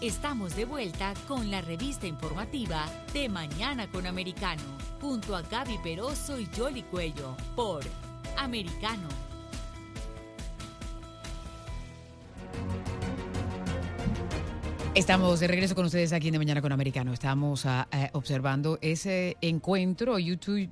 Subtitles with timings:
[0.00, 4.62] Estamos de vuelta con la revista informativa de Mañana con Americano,
[4.98, 7.82] junto a Gaby Peroso y Jolly Cuello, por
[8.38, 9.08] Americano.
[14.94, 17.12] Estamos de regreso con ustedes aquí en De Mañana con Americano.
[17.12, 20.70] Estamos ah, eh, observando ese encuentro YouTube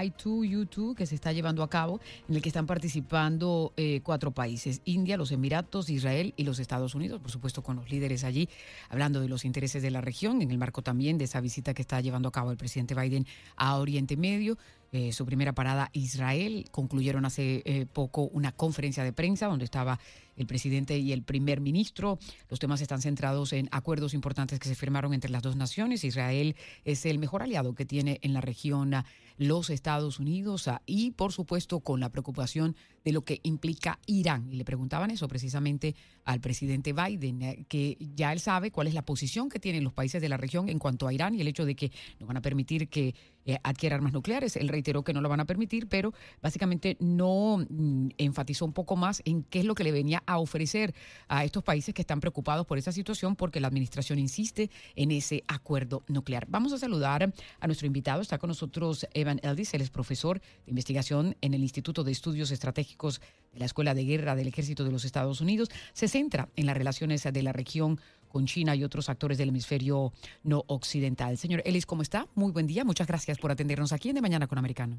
[0.00, 4.80] I2U2 que se está llevando a cabo, en el que están participando eh, cuatro países,
[4.84, 8.48] India, los Emiratos, Israel y los Estados Unidos, por supuesto con los líderes allí,
[8.88, 11.82] hablando de los intereses de la región, en el marco también de esa visita que
[11.82, 14.56] está llevando a cabo el presidente Biden a Oriente Medio.
[14.94, 16.66] Eh, su primera parada Israel.
[16.70, 19.98] Concluyeron hace eh, poco una conferencia de prensa donde estaba
[20.36, 22.18] el presidente y el primer ministro.
[22.50, 26.04] Los temas están centrados en acuerdos importantes que se firmaron entre las dos naciones.
[26.04, 28.94] Israel es el mejor aliado que tiene en la región
[29.38, 34.48] los Estados Unidos ah, y, por supuesto, con la preocupación de lo que implica Irán.
[34.50, 38.94] Y le preguntaban eso precisamente al presidente Biden, eh, que ya él sabe cuál es
[38.94, 41.48] la posición que tienen los países de la región en cuanto a Irán y el
[41.48, 43.14] hecho de que no van a permitir que
[43.46, 43.58] eh,
[43.90, 44.56] armas nucleares.
[44.56, 48.96] Él reiteró que no lo van a permitir, pero básicamente no mm, enfatizó un poco
[48.96, 50.94] más en qué es lo que le venía a ofrecer
[51.28, 55.44] a estos países que están preocupados por esa situación porque la administración insiste en ese
[55.48, 56.46] acuerdo nuclear.
[56.48, 58.22] Vamos a saludar a nuestro invitado.
[58.22, 62.50] Está con nosotros Evan Eldis, él es profesor de investigación en el Instituto de Estudios
[62.50, 63.20] Estratégicos
[63.52, 65.68] de la Escuela de Guerra del Ejército de los Estados Unidos.
[65.92, 68.00] Se centra en las relaciones de la región
[68.32, 71.36] con China y otros actores del hemisferio no occidental.
[71.36, 72.26] Señor Ellis, ¿cómo está?
[72.34, 72.84] Muy buen día.
[72.84, 74.98] Muchas gracias por atendernos aquí en De Mañana con Americano.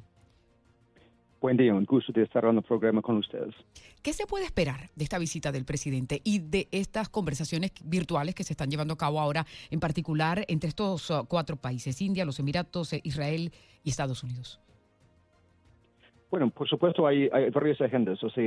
[1.41, 3.53] Buen día, un gusto de estar en el programa con ustedes.
[4.01, 8.45] ¿Qué se puede esperar de esta visita del presidente y de estas conversaciones virtuales que
[8.45, 12.39] se están llevando a cabo ahora, en particular entre estos uh, cuatro países, India, los
[12.39, 13.51] Emiratos, eh, Israel
[13.83, 14.61] y Estados Unidos?
[16.33, 18.23] Bueno, por supuesto hay, varias agendas.
[18.23, 18.43] O sea,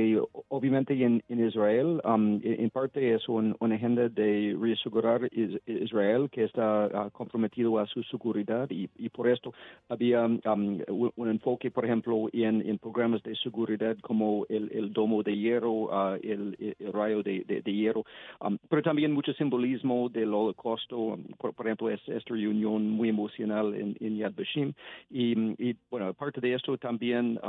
[0.49, 5.21] obviamente en, Israel, um, en, parte es una agenda de reasegurar
[5.65, 9.53] Israel que está uh, comprometido a su seguridad y, por esto
[9.87, 10.81] había um,
[11.15, 16.57] un, enfoque, por ejemplo, en, programas de seguridad como el, domo de hierro, uh, el,
[16.91, 18.03] rayo de, hierro,
[18.41, 21.17] um, pero también mucho simbolismo del holocausto.
[21.37, 24.73] Por, ejemplo, es, esta reunión muy emocional en, Yad Vashem.
[25.09, 27.39] Y, bueno, aparte de esto también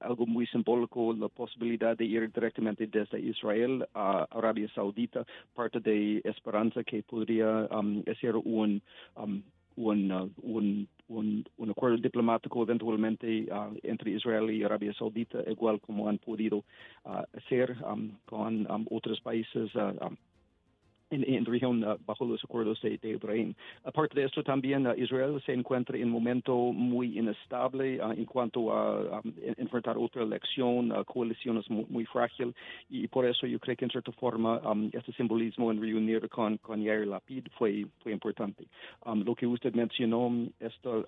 [0.00, 5.24] algo muy simbólico, la posibilidad de ir directamente desde Israel a Arabia Saudita,
[5.54, 8.82] parte de esperanza que podría um, ser un,
[9.16, 9.42] um,
[9.76, 9.90] uh,
[10.42, 16.18] un, un, un, acuerdo diplomático eventualmente uh, entre Israel y Arabia Saudita, igual como han
[16.18, 16.58] podido
[17.04, 19.70] uh, hacer um, con otros países
[21.10, 23.54] en, en región uh, bajo los acuerdos de, de, Ibrahim.
[23.84, 28.24] Aparte de esto, también uh, Israel se encuentra en un momento muy inestable uh, en
[28.24, 32.54] cuanto a um, enfrentar otra elección, coaliciones muy, muy, frágil,
[32.88, 36.56] y por eso yo creo que en cierta forma um, este simbolismo en reunir con,
[36.58, 38.66] con Yair Lapid fue, fue importante.
[39.04, 40.30] Um, lo que usted mencionó,
[40.60, 41.04] esto,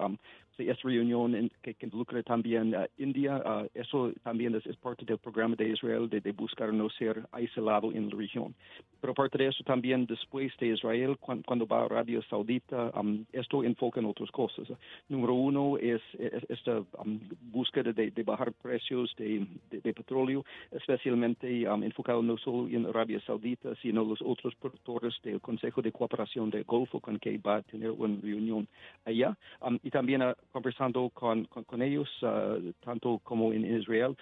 [0.59, 3.43] um, esta reunión en, que, que, involucra también a India,
[3.75, 8.17] eso también es, parte del programa de Israel de, buscar no ser aislado en la
[8.17, 8.55] región.
[9.01, 13.63] Pero aparte de eso, también después de Israel, cuando, va a Arabia Saudita, um, esto
[13.65, 14.69] enfoca en otras cosas.
[15.09, 16.03] Número uno es,
[16.49, 17.21] esta um,
[17.53, 19.47] búsqueda de, bajar precios de,
[19.93, 25.81] petróleo, especialmente um, enfocado no solo en Arabia Saudita, sino los otros productores del Consejo
[25.83, 28.67] de Cooperación del Golfo, con que va a tener una reunión
[29.05, 29.37] allá.
[29.83, 34.17] y también uh, conversando con, con, ellos, uh, tanto como en Israel,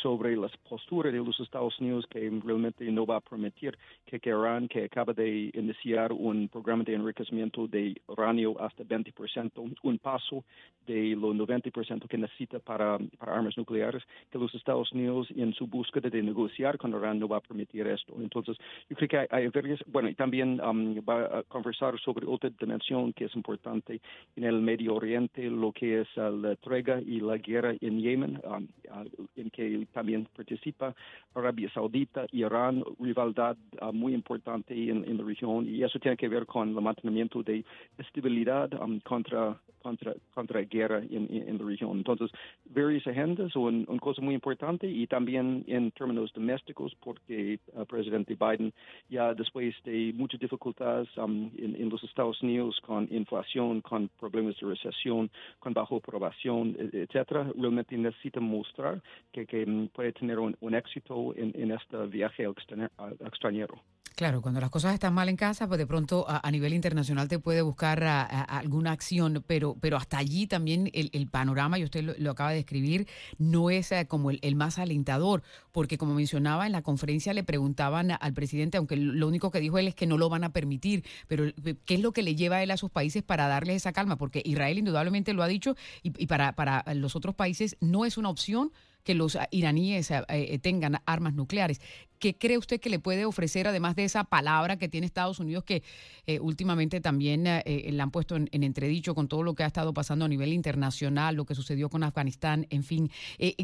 [0.00, 3.76] sobre las posturas de los Estados Unidos que realmente no va a permitir
[4.06, 9.98] que, Irán, que acaba de iniciar un programa de enriquecimiento de uranio hasta 20%, un
[9.98, 10.44] paso
[10.86, 16.08] de los 90% que necesita para, armas nucleares, que los Estados Unidos en su búsqueda
[16.08, 18.14] de negociar con Irán no va a permitir esto.
[18.18, 18.56] Entonces,
[18.88, 23.12] yo creo que hay, varias, bueno, y también um, va a conversar sobre otra dimensión
[23.12, 24.00] que es importante
[24.36, 28.68] en el Medio Oriente, lo que es la trega y la guerra en Yemen, um,
[28.90, 30.94] uh, en que también participa
[31.34, 33.56] Arabia Saudita, Irán, rivalidad
[33.92, 37.64] muy importante en, la región y eso tiene que ver con el mantenimiento de
[37.98, 38.70] estabilidad
[39.04, 41.98] contra contra, contra guerra en, la región.
[41.98, 42.30] Entonces,
[42.66, 47.58] varias agendas, una cosa muy importante y también en términos domésticos, porque
[47.88, 48.72] presidente Biden
[49.08, 54.66] ya después de muchas dificultades en, en, los Estados Unidos con inflación, con problemas de
[54.66, 59.02] recesión, con bajo aprobación, e, etcétera, realmente necesita mostrar
[59.32, 63.80] que, que puede tener un, éxito en, en este viaje extranjero.
[64.18, 67.38] Claro, cuando las cosas están mal en casa, pues de pronto a, nivel internacional te
[67.38, 72.50] puede buscar alguna acción, pero, pero hasta allí también el, panorama, y usted lo, acaba
[72.50, 73.06] de describir,
[73.38, 78.10] no es eh, como el, más alentador, porque como mencionaba en la conferencia le preguntaban
[78.10, 81.04] al presidente, aunque lo único que dijo él es que no lo van a permitir,
[81.28, 83.76] pero eh, ¿qué es lo que le lleva a él a sus países para darles
[83.76, 84.16] esa calma?
[84.16, 88.30] Porque Israel indudablemente lo ha dicho y, para, para los otros países no es una
[88.30, 88.72] opción
[89.08, 91.80] que los iraníes eh, eh, tengan armas nucleares.
[92.18, 95.64] ¿Qué cree usted que le puede ofrecer, además de esa palabra que tiene Estados Unidos,
[95.64, 95.82] que
[96.26, 100.26] eh, últimamente también la han puesto en, entredicho con todo lo que ha estado pasando
[100.26, 103.10] a nivel internacional, lo que sucedió con Afganistán, en fin?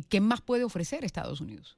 [0.09, 1.77] ¿Qué más puede ofrecer Estados Unidos?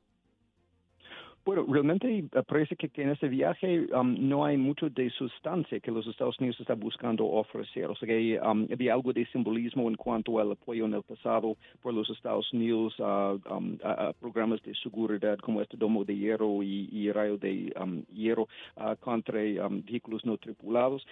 [1.46, 5.93] Bueno, realmente eh, parece que, en este viaje um, no hay mucho de sustancia que
[5.93, 7.87] los Estados Unidos están buscando ofrecer.
[7.87, 11.56] O sea que um, había algo de simbolismo en cuanto al apoyo en el pasado
[11.82, 13.78] por los Estados Unidos a, um,
[14.19, 17.72] programas de seguridad como este domo de hierro y, rayo de
[18.12, 21.06] hierro uh, contra vehículos no tripulados.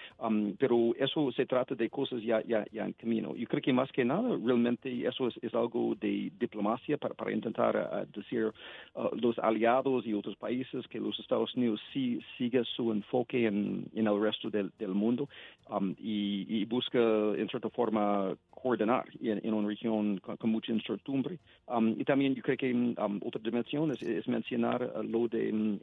[0.59, 3.33] pero eso se trata de cosas ya, ya, en camino.
[3.37, 8.19] Yo creo que más que nada, realmente eso es, algo de diplomacia para, intentar uh,
[8.19, 8.51] decir
[8.95, 14.21] uh, los aliados y países, que los Estados Unidos sí sigue su enfoque en, el
[14.21, 15.29] resto del, mundo
[15.69, 21.37] um, y, busca, en cierta forma, coordinar en, una región con, mucha incertidumbre.
[21.67, 25.77] Um, y también yo creo que um, otra dimensión es, mencionar uh, lo de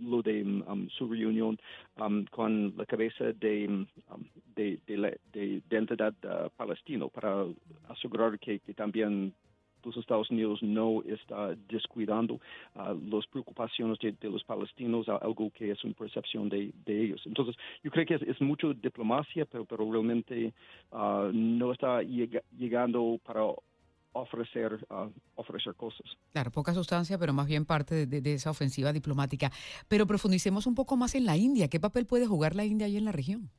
[0.00, 0.44] lo de
[0.96, 1.58] su reunión
[2.30, 3.86] con la cabeza de,
[4.54, 7.44] de, de, la, de, identidad uh, palestino para
[7.88, 9.32] asegurar que también
[9.84, 12.34] los Estados Unidos no está descuidando
[12.74, 17.20] uh, las preocupaciones de, los palestinos, algo que es una percepción de, ellos.
[17.26, 20.52] Entonces, yo creo que es, mucho diplomacia, pero, pero realmente
[20.92, 23.42] uh, no está llegando para
[24.12, 26.06] ofrecer uh, ofrecer cosas.
[26.32, 29.50] Claro, poca sustancia, pero más bien parte de, de, esa ofensiva diplomática.
[29.86, 31.68] Pero profundicemos un poco más en la India.
[31.68, 33.50] ¿Qué papel puede jugar la India ahí en la región?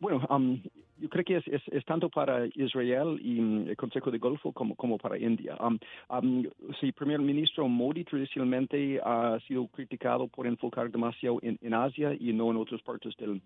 [0.00, 0.62] Bueno, um,
[1.00, 4.74] yo creo que es, es, tanto para Israel y mm, el Consejo de Golfo como,
[4.74, 5.56] como para India.
[5.60, 5.78] Um,
[6.10, 6.44] um,
[6.80, 12.32] el primer ministro Modi tradicionalmente ha sido criticado por enfocar demasiado en, en Asia y
[12.32, 13.40] no en otras partes del,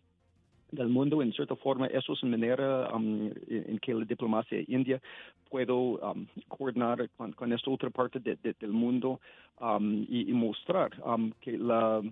[0.73, 1.23] del mundo.
[1.23, 5.01] En cierta forma, eso es una manera en que la diplomacia india
[5.49, 5.73] puede
[6.49, 9.21] coordinar con, esta otra parte del mundo
[10.09, 10.91] y, mostrar
[11.41, 12.03] que la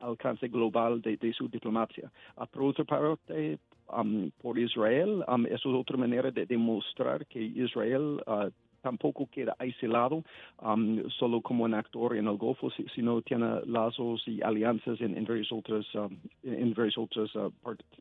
[0.00, 2.10] alcance global de, su diplomacia.
[2.36, 3.58] Uh, por otra parte,
[3.92, 8.50] um, por Israel, um, eso es otra manera de demostrar que Israel uh,
[8.86, 10.22] tampoco queda aislado
[10.62, 15.24] um, solo como un actor en el Golfo, sino tiene lazos y alianzas en, en
[15.24, 17.52] varias otras, um, en varias otras uh,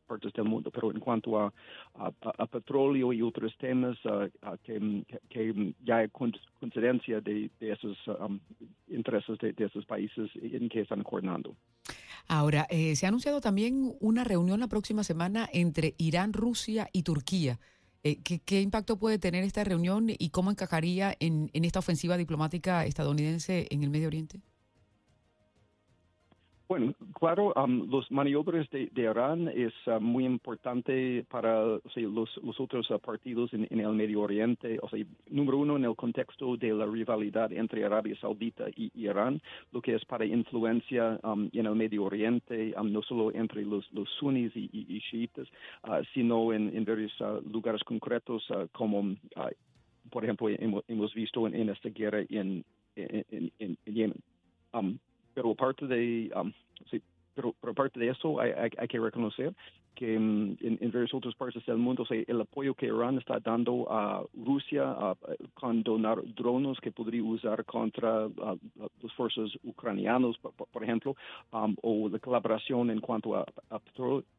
[0.05, 0.69] partes del mundo.
[0.69, 1.51] Pero en cuanto a,
[1.95, 4.29] a, petróleo y otros temas uh,
[4.63, 8.39] que, que, ya hay coincidencia de, de esos um,
[8.87, 11.55] intereses de, de, esos países en que están coordinando.
[12.27, 17.01] Ahora, eh, se ha anunciado también una reunión la próxima semana entre Irán, Rusia y
[17.01, 17.59] Turquía.
[18.07, 23.65] Eh, ¿qué, impacto puede tener esta reunión y cómo encajaría en, esta ofensiva diplomática estadounidense
[23.71, 24.41] en el Medio Oriente?
[26.67, 32.97] Bueno, claro, um, los maniobras de, Irán es uh, muy importante para los, otros uh,
[32.97, 34.79] partidos en, el Medio Oriente.
[34.81, 39.39] O sea, número uno, en el contexto de la rivalidad entre Arabia Saudita y Irán,
[39.71, 44.51] lo que es para influencia en el Medio Oriente, no solo entre los, los sunis
[44.55, 45.47] y, chiitas,
[45.87, 47.13] uh, sino en, varios
[47.51, 49.15] lugares concretos como,
[50.09, 52.65] por ejemplo, hemos, visto en, esta guerra en
[53.85, 54.19] Yemen
[55.35, 56.51] pero aparte de um,
[56.89, 56.99] sí,
[57.35, 59.53] pero, aparte de eso hay, hay, que reconocer
[59.93, 63.85] que um, en, en, varias otras partes del mundo el apoyo que Irán está dando
[63.91, 65.15] a Rusia
[65.53, 71.15] con donar drones que podría usar contra las fuerzas ucranianas, por, ejemplo,
[71.51, 73.45] um, o la colaboración en cuanto a,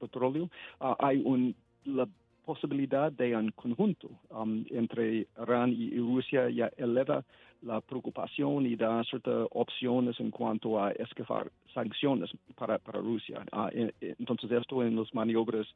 [0.01, 0.51] petróleo,
[0.81, 2.09] uh, hay un la
[2.47, 7.25] posibilidad de un conjunto um, entre Irán y, Rusia ya eleva
[7.63, 13.45] la preocupación y da ciertas opciones en cuanto a escafar sanciones para, para Rusia.
[13.53, 13.71] Ah,
[14.01, 15.67] entonces, esto en las maniobras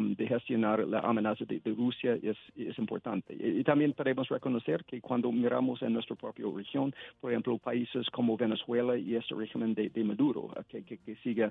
[0.00, 3.34] de gestionar la amenaza de, Rusia es, es importante.
[3.34, 8.36] Y, también podemos reconocer que cuando miramos en nuestra propia región, por ejemplo, países como
[8.36, 11.50] Venezuela y este régimen de, Maduro, ah, que, que, sigue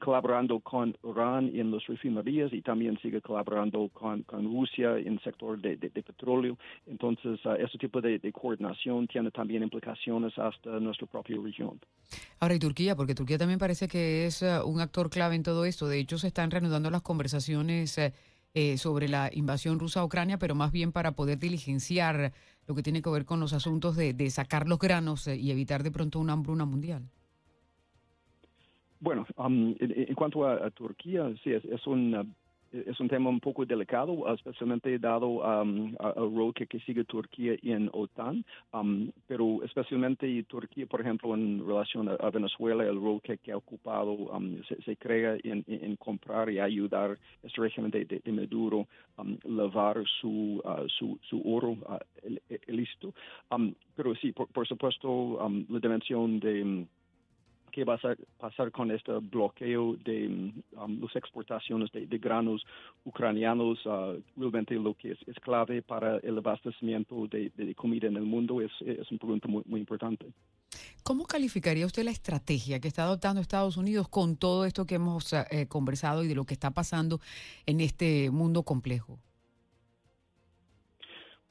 [0.00, 5.20] colaborando con Irán en las refinerías y también sigue colaborando con, con Rusia en el
[5.20, 6.56] sector de, petróleo.
[6.86, 11.80] Entonces, uh, este tipo de, coordinación tiene también implicaciones hasta nuestra propia región.
[12.38, 15.64] Ahora, y Turquía, porque Turquía también parece que es uh, un actor clave en todo
[15.64, 15.88] esto.
[15.88, 18.12] De hecho, se están reanudando las conversaciones uh,
[18.54, 22.32] eh, sobre la invasión rusa a Ucrania, pero más bien para poder diligenciar
[22.66, 25.82] lo que tiene que ver con los asuntos de, sacar los granos eh, y evitar
[25.82, 27.02] de pronto una hambruna mundial.
[28.98, 32.34] Bueno, um, en, cuanto a, Turquía, sí, es, es un
[32.72, 37.90] es un tema un poco delicado, especialmente dado um, el rol que, sigue Turquía en
[37.92, 43.56] OTAN, um, pero especialmente Turquía, por ejemplo, en relación a, Venezuela, el rol que, ha
[43.56, 48.86] ocupado um, se, crea en, comprar y ayudar este régimen de, Maduro
[49.44, 51.98] lavar su, uh, su, su, oro uh,
[52.68, 53.12] listo.
[53.96, 56.86] pero sí, por supuesto, la dimensión de
[57.70, 62.64] qué va a pasar con este bloqueo de um, las exportaciones de, granos
[63.04, 63.84] ucranianos.
[63.86, 68.72] Uh, realmente lo que es, clave para el abastecimiento de, comida en el mundo es,
[68.80, 70.26] es una pregunta muy, muy importante.
[71.02, 75.32] ¿Cómo calificaría usted la estrategia que está adoptando Estados Unidos con todo esto que hemos
[75.32, 77.20] eh, conversado y de lo que está pasando
[77.66, 79.18] en este mundo complejo?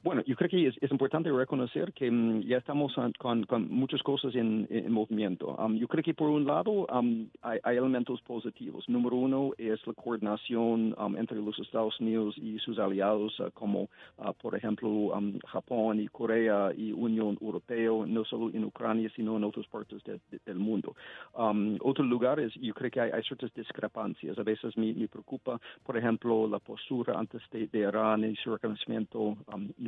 [0.02, 4.66] Bueno, yo creo que es, importante reconocer que mm, ya estamos con, muchas cosas en,
[4.90, 5.54] movimiento.
[5.56, 8.88] Um, yo creo que por un lado um, hay, elementos positivos.
[8.88, 13.90] Número uno es la coordinación um, entre los Estados Unidos y sus aliados, uh, como
[14.16, 15.12] uh, por ejemplo
[15.46, 20.02] Japón y Corea y Unión Europea, no solo en Ucrania, sino en otras partes
[20.46, 20.94] del mundo.
[21.34, 24.38] otros lugares, yo creo que hay, ciertas discrepancias.
[24.38, 29.36] A veces me, preocupa, por ejemplo, la postura antes de, Irán y su reconocimiento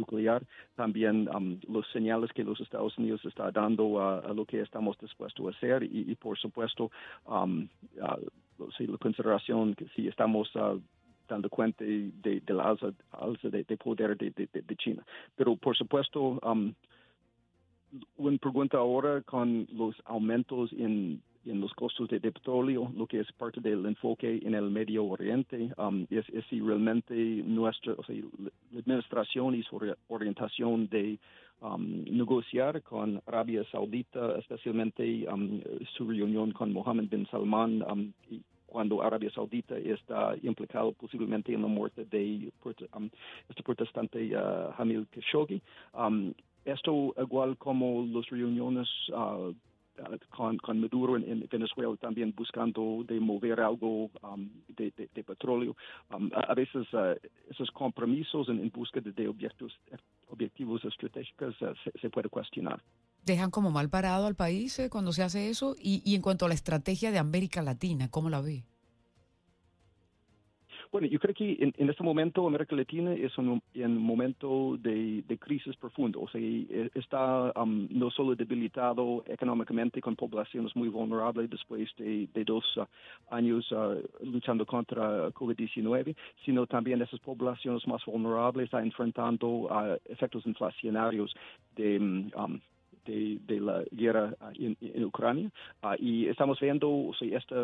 [0.02, 0.42] nuclear,
[0.74, 5.46] también um, los señales que los Estados Unidos está dando a, lo que estamos dispuestos
[5.46, 6.90] a hacer y, por supuesto
[7.26, 10.80] um, la consideración que si estamos uh,
[11.28, 15.02] dando cuenta de, la alza, de, poder de, China.
[15.36, 16.74] Pero por supuesto, um,
[18.16, 23.32] una pregunta ahora con los aumentos en en los costos de, petróleo, lo que es
[23.32, 29.62] parte del enfoque en el Medio Oriente, um, es, si realmente nuestra, la administración y
[29.62, 31.18] su orientación de
[31.60, 35.60] um, negociar con Arabia Saudita, especialmente um,
[35.96, 41.68] su reunión con Mohammed bin Salman, y cuando Arabia Saudita está implicado posiblemente en la
[41.68, 42.50] muerte de
[43.48, 45.60] este protestante uh, Hamil Khashoggi.
[46.64, 49.52] esto igual como las reuniones uh,
[50.30, 54.92] con, con Maduro en, Venezuela también buscando de mover algo um, de,
[55.24, 55.76] petróleo.
[56.10, 57.14] Um, a, veces uh,
[57.50, 62.82] esos compromisos en, búsqueda de objetivos estratégicos uh, se, se, puede cuestionar.
[63.24, 65.76] Dejan como mal parado al país eh, cuando se hace eso.
[65.78, 68.64] Y, y en cuanto a la estrategia de América Latina, ¿cómo la ve?
[70.92, 75.74] Bueno, yo creo que en, este momento América Latina es un, un momento de, crisis
[75.76, 76.20] profundo.
[76.20, 82.28] O sea, e, está um, no solo debilitado económicamente con poblaciones muy vulnerables después de,
[82.44, 82.84] dos uh,
[83.30, 90.44] años uh, luchando contra COVID-19, sino también esas poblaciones más vulnerables están enfrentando uh, efectos
[90.46, 91.34] inflacionarios
[91.74, 91.98] de...
[92.36, 92.60] Um,
[93.04, 95.50] de, la guerra en, Ucrania
[95.98, 97.56] y estamos viendo o sea, esta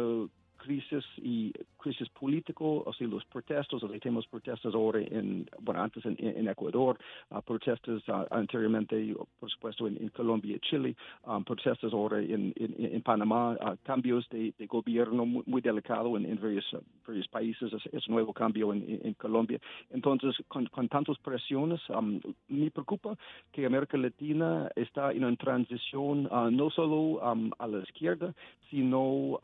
[0.58, 6.04] crisis y crisis político, o los protestos, o sea, tenemos protestas ahora en, bueno, antes
[6.04, 6.98] en, Ecuador,
[7.30, 13.00] uh, protestas uh, anteriormente, por supuesto, en, Colombia y Chile, um, protestas ahora en, en,
[13.02, 16.66] Panamá, cambios de, gobierno muy, muy delicado en, varios,
[17.06, 19.58] varios países, es, un nuevo cambio en, Colombia.
[19.90, 23.16] Entonces, con, con tantas presiones, um, me preocupa
[23.52, 28.34] que América Latina está en una transición no solo um, a la izquierda,
[28.70, 29.40] sino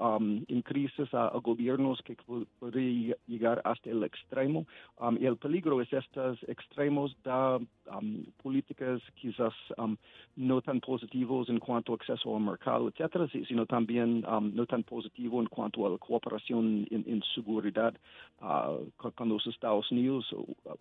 [0.48, 2.16] en crisis a, gobiernos que
[2.58, 4.66] podrían llegar hasta el extremo.
[4.98, 9.96] Um, y el peligro es estos extremos da um, políticas quizás um,
[10.36, 15.40] no tan positivos en cuanto a acceso al mercado, etcétera, sino también no tan positivo
[15.40, 17.94] en cuanto a la cooperación en, seguridad
[18.40, 20.32] uh, con, los Estados Unidos.
[20.32, 20.74] Uh,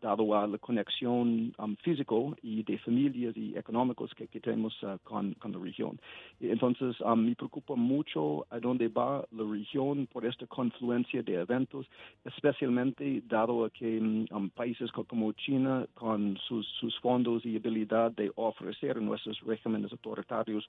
[0.00, 5.36] dado a la conexión um, físico y de familias y económicos que, tenemos uh, con,
[5.42, 5.98] la región.
[6.40, 11.86] Entonces, um, me preocupa mucho a dónde va la región por esta confluencia de eventos,
[12.24, 16.66] especialmente dado que um, países como China, con sus,
[17.00, 20.68] fondos y habilidad de ofrecer a nuestros regímenes autoritarios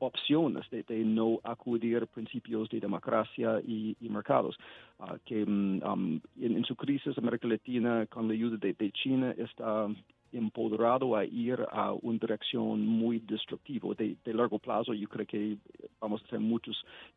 [0.00, 4.58] opciones de, no acudir principios de democracia y, mercados,
[4.98, 9.86] uh, que en, en, su crisis América Latina, con la ayuda de de, China está
[10.32, 13.94] empoderado a ir a una dirección muy destructiva.
[13.94, 15.56] De, largo plazo, yo creo que
[16.00, 16.76] vamos a tener muchas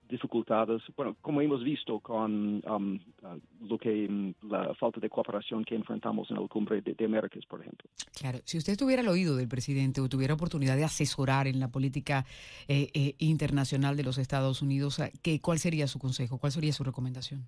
[0.09, 5.63] dificultades, bueno, como hemos visto con um, uh, lo que um, la falta de cooperación
[5.63, 7.89] que enfrentamos en la cumbre de, Américas, por ejemplo.
[8.19, 11.69] Claro, si usted tuviera el oído del presidente o tuviera oportunidad de asesorar en la
[11.69, 12.25] política
[12.67, 16.37] eh, eh, internacional de los Estados Unidos, ¿qué, ¿cuál sería su consejo?
[16.39, 17.47] ¿Cuál sería su recomendación?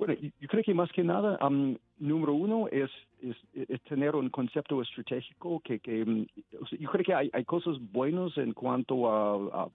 [0.00, 2.90] Bueno, yo creo que más que nada, um, número uno es
[3.22, 6.26] es, tener un concepto estratégico que, que mm,
[6.78, 9.68] yo creo que hay, cosas buenas en cuanto a,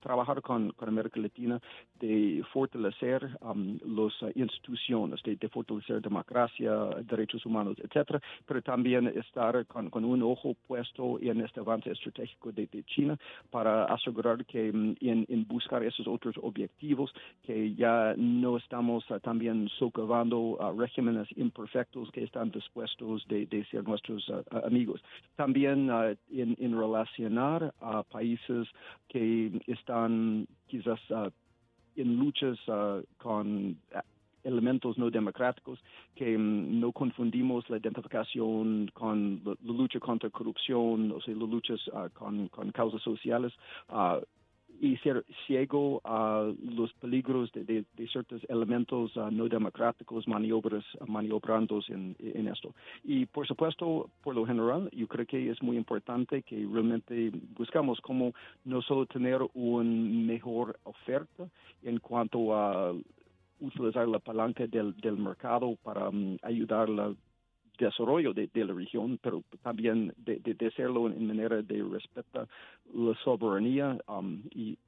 [0.00, 1.60] trabajar con, con, América Latina,
[2.00, 6.72] de fortalecer um, las instituciones, de, fortalecer democracia,
[7.04, 12.68] derechos humanos, etcétera, pero también estar con, un ojo puesto en este avance estratégico de,
[12.86, 13.16] China
[13.50, 17.12] para asegurar que mm, en, buscar esos otros objetivos,
[17.44, 23.84] que ya no estamos uh, también socavando uh, regímenes imperfectos que están puestos de, ser
[23.84, 25.00] nuestros uh, amigos.
[25.36, 28.68] También uh, en, relacionar a países
[29.08, 31.00] que están quizás
[31.96, 32.58] en luchas
[33.18, 33.78] con
[34.42, 35.78] elementos no democráticos,
[36.14, 41.80] que um, no confundimos la identificación con la, lucha contra corrupción, o sea, las luchas
[42.12, 43.52] con, causas sociales
[44.80, 52.16] y ser ciego a los peligros de, ciertos elementos ah, no democráticos maniobras, maniobrando en,
[52.48, 52.74] esto.
[53.02, 58.00] Y por supuesto, por lo general, yo creo que es muy importante que realmente buscamos
[58.00, 58.32] como
[58.64, 61.48] no solo tener una mejor oferta
[61.82, 62.92] en cuanto a
[63.60, 67.14] utilizar la palanca del, mercado para um, ayudar la
[67.78, 72.48] desarrollo de, la región, pero también de, hacerlo en, manera de respetar
[72.92, 74.78] la soberanía um, y,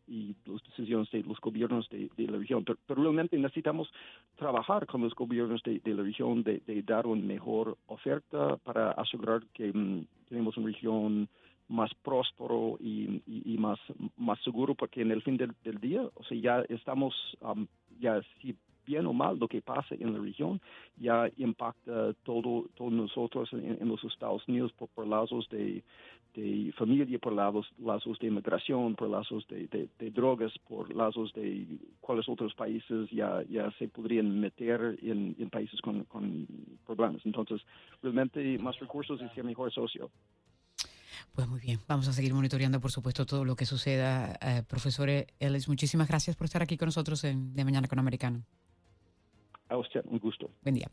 [0.47, 2.65] las decisiones de los gobiernos de, la región.
[2.65, 3.93] Pero, realmente necesitamos
[4.37, 9.71] trabajar con los gobiernos de, la región de, dar una mejor oferta para asegurar que
[9.71, 11.29] um, tenemos una región
[11.69, 13.79] más próspero y, más,
[14.17, 17.67] más seguro, porque en el fin del, día, o sea, ya estamos, um,
[17.99, 18.55] ya si
[18.87, 20.61] bien o mal lo que pasa en la región
[20.97, 25.83] ya impacta todo todos nosotros en, los Estados Unidos por, lazos de,
[26.35, 31.67] de, familia, por lazos, de inmigración, por lazos de, drogas, por lazos de
[32.01, 36.47] cuáles otros países ya, ya se podrían meter en, países con, con
[36.87, 37.23] problemas.
[37.25, 37.61] Entonces,
[38.03, 40.11] realmente más recursos y ser mejor socio.
[41.35, 44.39] Pues muy bien, vamos a seguir monitoreando, por supuesto, todo lo que suceda.
[44.41, 45.09] Eh, profesor
[45.39, 48.43] Ellis, muchísimas gracias por estar aquí con nosotros en De Mañana con Americano.
[49.69, 50.51] A usted, un gusto.
[50.63, 50.89] Buen día.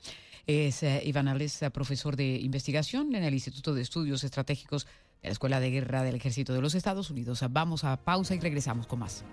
[0.48, 4.86] Es eh, Iván Ales, eh, profesor de investigación en el Instituto de Estudios Estratégicos
[5.22, 7.44] de la Escuela de Guerra del Ejército de los Estados Unidos.
[7.50, 9.24] Vamos a pausa y regresamos con más.